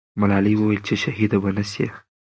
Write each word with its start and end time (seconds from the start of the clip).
ملالۍ 0.19 0.53
وویل 0.57 0.81
چې 0.87 0.93
شهیده 1.03 1.37
به 1.43 1.49
نه 1.57 1.63
سي. 1.71 1.85